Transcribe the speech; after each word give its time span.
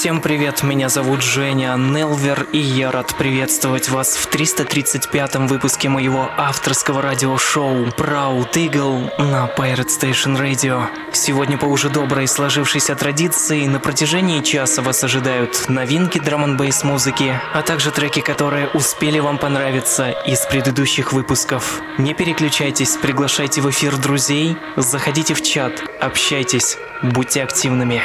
Всем 0.00 0.22
привет, 0.22 0.62
меня 0.62 0.88
зовут 0.88 1.20
Женя 1.22 1.76
Нелвер, 1.76 2.46
и 2.52 2.58
я 2.58 2.90
рад 2.90 3.14
приветствовать 3.18 3.90
вас 3.90 4.16
в 4.16 4.30
335-м 4.34 5.46
выпуске 5.46 5.90
моего 5.90 6.30
авторского 6.38 7.02
радиошоу 7.02 7.88
Proud 7.88 8.50
Eagle 8.54 9.10
на 9.18 9.44
Pirate 9.54 9.88
Station 9.88 10.40
Radio. 10.40 10.86
Сегодня 11.12 11.58
по 11.58 11.66
уже 11.66 11.90
доброй 11.90 12.28
сложившейся 12.28 12.94
традиции 12.94 13.66
на 13.66 13.78
протяжении 13.78 14.40
часа 14.40 14.80
вас 14.80 15.04
ожидают 15.04 15.68
новинки 15.68 16.18
драм 16.18 16.44
н 16.44 16.58
музыки, 16.84 17.38
а 17.52 17.60
также 17.60 17.90
треки, 17.90 18.20
которые 18.20 18.68
успели 18.68 19.18
вам 19.18 19.36
понравиться 19.36 20.12
из 20.24 20.46
предыдущих 20.46 21.12
выпусков. 21.12 21.82
Не 21.98 22.14
переключайтесь, 22.14 22.96
приглашайте 22.96 23.60
в 23.60 23.68
эфир 23.68 23.98
друзей, 23.98 24.56
заходите 24.76 25.34
в 25.34 25.42
чат, 25.42 25.82
общайтесь, 26.00 26.78
будьте 27.02 27.42
активными. 27.42 28.02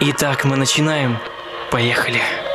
Итак, 0.00 0.44
мы 0.44 0.56
начинаем. 0.56 1.18
Поехали. 1.70 2.45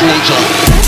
Georgia. 0.00 0.80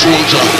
soldier. 0.00 0.59